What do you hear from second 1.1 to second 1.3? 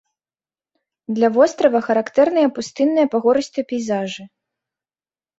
Для